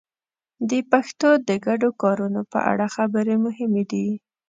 د 0.69 0.71
پښتو 0.91 1.29
د 1.47 1.49
ګډو 1.65 1.89
کارونو 2.01 2.41
په 2.51 2.59
اړه 2.71 2.85
خبرې 2.95 3.35
مهمې 3.45 3.83
دي. 3.91 4.07